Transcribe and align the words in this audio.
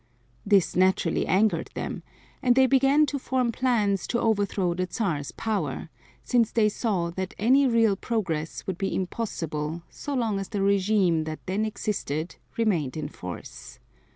This 0.43 0.75
naturally 0.75 1.27
angered 1.27 1.69
them, 1.75 2.01
and 2.41 2.55
they 2.55 2.65
began 2.65 3.05
to 3.05 3.19
form 3.19 3.51
plans 3.51 4.07
to 4.07 4.19
overthrow 4.19 4.73
the 4.73 4.87
Czar's 4.91 5.31
power, 5.31 5.89
since 6.23 6.51
they 6.51 6.69
saw 6.69 7.11
that 7.11 7.35
any 7.37 7.67
real 7.67 7.95
progress 7.95 8.65
would 8.65 8.79
be 8.79 8.95
impossible 8.95 9.83
so 9.91 10.15
long 10.15 10.39
as 10.39 10.49
the 10.49 10.63
regime 10.63 11.25
that 11.25 11.45
then 11.45 11.65
existed 11.65 12.37
remained 12.57 12.97
in 12.97 13.09
force. 13.09 13.77